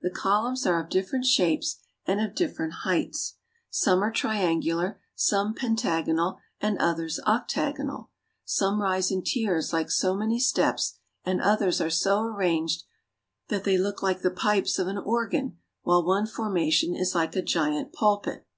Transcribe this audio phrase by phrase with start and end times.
[0.00, 3.36] The columns are of different shapes and of different heights.
[3.70, 8.10] Some are triangular, some pentagonal, and others octagonal.
[8.44, 12.82] Some rise in tiers like so many steps, and others are so arranged
[13.46, 17.42] that they look like the pipes of an organ, while one formation is like a
[17.42, 18.48] great pulpit.